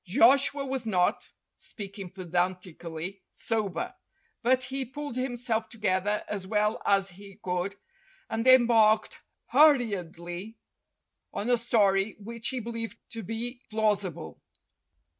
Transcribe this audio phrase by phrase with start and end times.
[0.03, 3.93] Joshua was not, speaking pedantically, sober.
[4.41, 7.75] But he pulled himself together as well as he could
[8.27, 9.19] and embarked
[9.49, 10.57] hurriedly
[11.31, 14.41] on a story which he believed to be plausible.